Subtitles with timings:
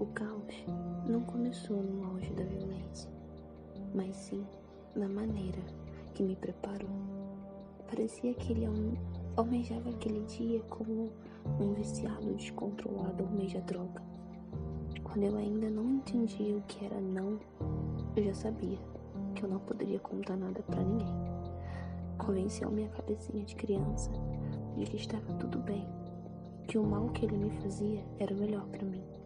[0.00, 0.64] O caos
[1.08, 3.10] não começou no auge da violência,
[3.92, 4.46] mas sim
[4.94, 5.58] na maneira
[6.14, 6.88] que me preparou.
[7.88, 8.68] Parecia que ele
[9.36, 11.10] almejava aquele dia como
[11.60, 14.00] um viciado descontrolado almeja droga.
[15.02, 17.40] Quando eu ainda não entendia o que era não,
[18.14, 18.78] eu já sabia
[19.34, 21.12] que eu não poderia contar nada para ninguém.
[22.18, 24.12] Convenceu minha cabecinha de criança
[24.76, 25.84] de que estava tudo bem,
[26.68, 29.17] que o mal que ele me fazia era o melhor para mim.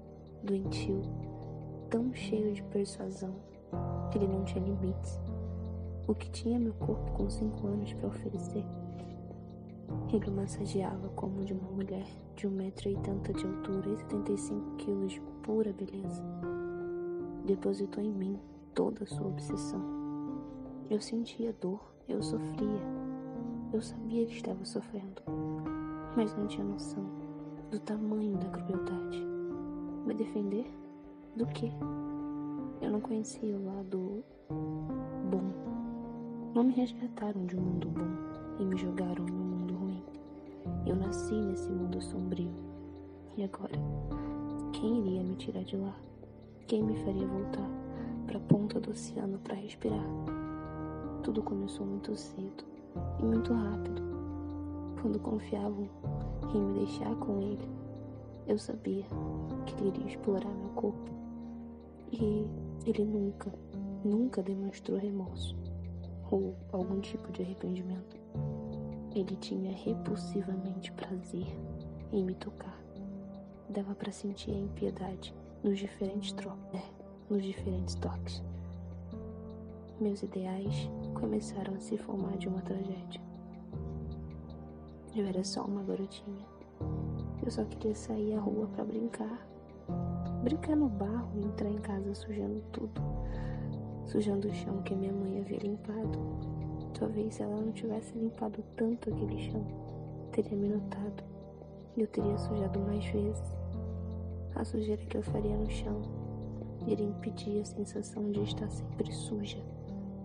[0.42, 1.02] Doentio,
[1.88, 3.34] tão cheio de persuasão,
[4.10, 5.20] que ele não tinha limites.
[6.06, 8.64] O que tinha meu corpo com cinco anos para oferecer
[10.12, 12.06] ele massageava como de uma mulher
[12.36, 16.22] de um metro e oitenta de altura e 75 quilos de pura beleza.
[17.46, 18.38] Depositou em mim
[18.74, 19.80] toda a sua obsessão.
[20.90, 22.82] Eu sentia dor, eu sofria.
[23.72, 25.22] Eu sabia que estava sofrendo,
[26.14, 27.04] mas não tinha noção
[27.70, 29.31] do tamanho da crueldade.
[30.04, 30.66] Me defender?
[31.36, 31.72] Do que?
[32.80, 34.24] Eu não conhecia o lado
[35.30, 35.42] bom.
[36.54, 40.02] Não me resgataram de um mundo bom e me jogaram um mundo ruim.
[40.84, 42.50] Eu nasci nesse mundo sombrio.
[43.36, 43.74] E agora?
[44.72, 45.94] Quem iria me tirar de lá?
[46.66, 47.70] Quem me faria voltar
[48.26, 50.04] para a ponta do oceano para respirar?
[51.22, 52.64] Tudo começou muito cedo
[53.20, 54.02] e muito rápido.
[55.00, 55.88] Quando confiavam
[56.52, 57.68] em me deixar com ele,
[58.46, 59.04] eu sabia
[59.66, 61.10] que ele iria explorar meu corpo.
[62.12, 62.46] E
[62.86, 63.52] ele nunca,
[64.04, 65.56] nunca demonstrou remorso
[66.30, 68.16] ou algum tipo de arrependimento.
[69.14, 71.46] Ele tinha repulsivamente prazer
[72.10, 72.78] em me tocar.
[73.68, 76.82] Dava para sentir a impiedade nos diferentes trocos, é,
[77.30, 78.42] nos diferentes toques.
[80.00, 83.20] Meus ideais começaram a se formar de uma tragédia.
[85.14, 86.44] Eu era só uma garotinha.
[87.44, 89.46] Eu só queria sair à rua para brincar.
[90.42, 93.00] Brincar no barro e entrar em casa sujando tudo.
[94.04, 96.18] Sujando o chão que minha mãe havia limpado
[97.02, 99.66] Talvez se ela não tivesse limpado tanto aquele chão,
[100.30, 101.24] teria me notado
[101.96, 103.42] e eu teria sujado mais vezes.
[104.54, 106.00] A sujeira que eu faria no chão
[106.86, 109.58] iria impedir a sensação de estar sempre suja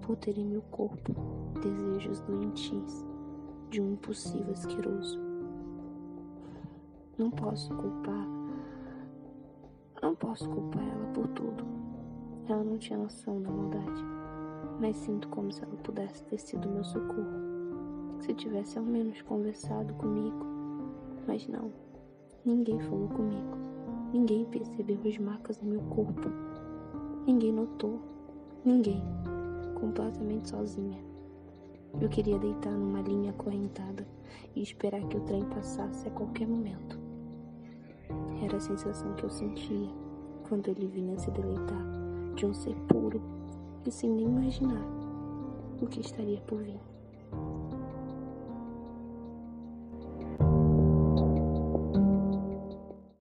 [0.04, 1.16] por ter em meu corpo
[1.62, 3.04] desejos doentios
[3.72, 5.27] de um impossível asqueroso.
[7.18, 8.28] Não posso culpar.
[10.02, 11.66] Não posso culpar ela por tudo.
[12.48, 14.18] Ela não tinha noção da maldade
[14.80, 17.48] mas sinto como se ela pudesse ter sido meu socorro.
[18.20, 20.46] Se tivesse ao menos conversado comigo.
[21.28, 21.72] Mas não,
[22.46, 23.58] ninguém falou comigo.
[24.14, 26.30] Ninguém percebeu as marcas no meu corpo.
[27.26, 28.00] Ninguém notou.
[28.64, 29.02] Ninguém.
[29.80, 31.00] Completamente sozinha.
[32.00, 34.08] Eu queria deitar numa linha acorrentada
[34.56, 36.97] e esperar que o trem passasse a qualquer momento.
[38.44, 39.90] Era a sensação que eu sentia
[40.48, 41.82] quando ele vinha se deleitar
[42.36, 43.22] de um ser puro
[43.86, 44.84] e sem nem imaginar
[45.82, 46.87] o que estaria por vir.